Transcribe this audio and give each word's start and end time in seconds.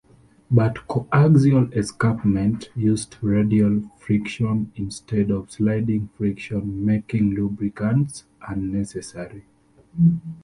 But 0.49 0.87
coaxial 0.87 1.71
escapement 1.77 2.71
used 2.75 3.17
radial 3.21 3.83
friction 3.99 4.71
instead 4.75 5.29
of 5.29 5.51
sliding 5.51 6.09
friction 6.17 6.83
making 6.83 7.35
lubricants 7.35 8.23
unnecessary. 8.49 9.43